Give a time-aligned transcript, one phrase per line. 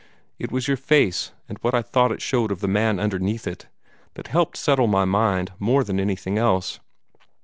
[0.39, 3.67] It was your face, and what I thought it showed of the man underneath it,
[4.15, 6.79] that helped settle my mind more than anything else.